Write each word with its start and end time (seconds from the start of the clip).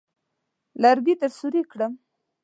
لرګي 0.81 1.13
درسوري 1.21 1.61
کړم. 1.71 1.93